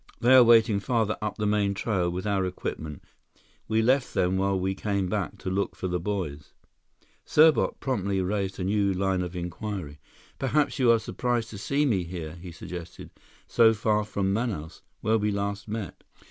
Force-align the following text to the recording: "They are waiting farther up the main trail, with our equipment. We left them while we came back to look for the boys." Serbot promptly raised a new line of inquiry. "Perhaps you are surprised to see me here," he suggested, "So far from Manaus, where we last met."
"They 0.19 0.33
are 0.33 0.43
waiting 0.43 0.79
farther 0.79 1.15
up 1.21 1.37
the 1.37 1.45
main 1.45 1.75
trail, 1.75 2.09
with 2.09 2.25
our 2.25 2.43
equipment. 2.43 3.03
We 3.67 3.83
left 3.83 4.15
them 4.15 4.35
while 4.35 4.59
we 4.59 4.73
came 4.73 5.07
back 5.09 5.37
to 5.37 5.49
look 5.51 5.75
for 5.75 5.87
the 5.87 5.99
boys." 5.99 6.53
Serbot 7.23 7.79
promptly 7.79 8.19
raised 8.19 8.59
a 8.59 8.63
new 8.63 8.93
line 8.93 9.21
of 9.21 9.35
inquiry. 9.35 9.99
"Perhaps 10.39 10.79
you 10.79 10.89
are 10.91 10.97
surprised 10.97 11.51
to 11.51 11.59
see 11.59 11.85
me 11.85 12.03
here," 12.03 12.33
he 12.37 12.51
suggested, 12.51 13.11
"So 13.45 13.75
far 13.75 14.03
from 14.03 14.33
Manaus, 14.33 14.81
where 15.01 15.19
we 15.19 15.29
last 15.29 15.67
met." 15.67 16.03